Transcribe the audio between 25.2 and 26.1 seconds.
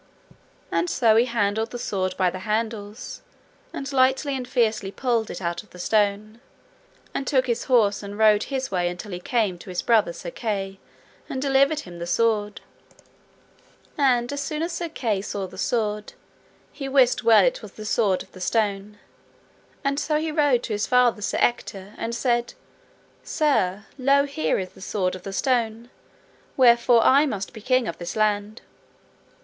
the stone,